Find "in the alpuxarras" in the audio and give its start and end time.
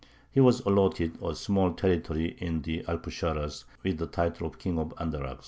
2.39-3.65